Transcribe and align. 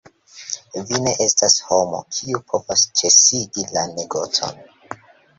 Vi 0.91 0.99
ne 1.07 1.11
estas 1.25 1.57
homo, 1.65 1.99
kiu 2.15 2.39
povos 2.53 2.85
ĉesigi 3.01 3.65
la 3.75 3.83
negocon! 3.91 4.57